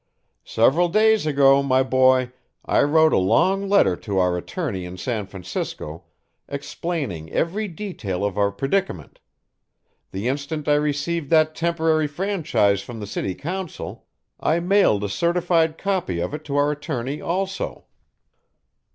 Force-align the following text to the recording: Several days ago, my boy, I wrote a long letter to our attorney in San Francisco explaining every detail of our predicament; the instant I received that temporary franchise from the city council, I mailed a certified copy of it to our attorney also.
Several 0.47 0.89
days 0.89 1.27
ago, 1.27 1.61
my 1.61 1.83
boy, 1.83 2.31
I 2.65 2.81
wrote 2.81 3.13
a 3.13 3.19
long 3.19 3.69
letter 3.69 3.95
to 3.97 4.17
our 4.17 4.35
attorney 4.35 4.83
in 4.83 4.97
San 4.97 5.27
Francisco 5.27 6.05
explaining 6.47 7.31
every 7.31 7.67
detail 7.67 8.25
of 8.25 8.35
our 8.35 8.51
predicament; 8.51 9.19
the 10.11 10.27
instant 10.27 10.67
I 10.67 10.73
received 10.73 11.29
that 11.29 11.53
temporary 11.53 12.07
franchise 12.07 12.81
from 12.81 12.99
the 12.99 13.05
city 13.05 13.35
council, 13.35 14.07
I 14.39 14.59
mailed 14.59 15.03
a 15.03 15.07
certified 15.07 15.77
copy 15.77 16.19
of 16.19 16.33
it 16.33 16.43
to 16.45 16.55
our 16.55 16.71
attorney 16.71 17.21
also. 17.21 17.85